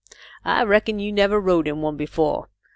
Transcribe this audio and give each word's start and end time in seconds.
"I 0.43 0.63
reckon 0.63 0.97
you 0.97 1.11
never 1.13 1.39
rode 1.39 1.67
in 1.67 1.81
one 1.81 1.95
before. 1.95 2.49